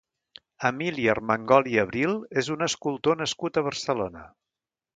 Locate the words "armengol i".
1.13-1.77